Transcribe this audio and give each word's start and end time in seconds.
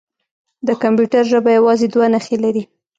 د 0.67 0.69
کمپیوټر 0.83 1.23
ژبه 1.31 1.49
یوازې 1.57 1.87
دوه 1.93 2.07
نښې 2.13 2.37
لري. 2.43 2.63